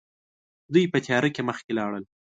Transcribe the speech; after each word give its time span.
دوی 0.73 0.85
په 0.93 0.97
تياره 1.05 1.29
کې 1.35 1.41
مخکې 1.49 1.71
لاړل. 1.79 2.03